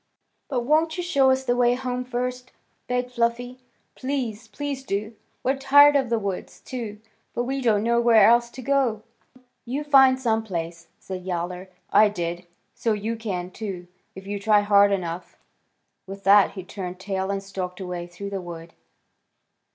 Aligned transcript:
"But 0.49 0.61
won't 0.61 0.97
you 0.97 1.03
show 1.03 1.29
us 1.29 1.43
the 1.43 1.55
way 1.55 1.75
home 1.75 2.03
first?" 2.05 2.51
begged 2.87 3.11
Fluffy. 3.11 3.59
"Please, 3.93 4.47
please 4.47 4.83
do. 4.83 5.13
We're 5.43 5.55
tired 5.57 5.95
of 5.95 6.09
the 6.09 6.17
woods, 6.17 6.59
too, 6.59 6.99
but 7.35 7.43
we 7.43 7.61
don't 7.61 7.83
know 7.83 8.01
where 8.01 8.27
else 8.27 8.49
to 8.53 8.63
go." 8.63 9.03
"Well, 9.35 9.43
you 9.63 9.83
find 9.83 10.19
some 10.19 10.41
place," 10.41 10.87
said 10.97 11.23
Yowler. 11.23 11.69
"I 11.93 12.09
did, 12.09 12.47
so 12.73 12.93
you 12.93 13.15
can, 13.15 13.51
too, 13.51 13.85
if 14.15 14.25
you 14.25 14.39
try 14.39 14.61
hard 14.61 14.91
enough." 14.91 15.37
With 16.07 16.23
that 16.23 16.53
he 16.53 16.63
turned 16.63 16.99
tail 16.99 17.29
and 17.29 17.43
stalked 17.43 17.79
away 17.79 18.07
through 18.07 18.31
the 18.31 18.41
wood. 18.41 18.73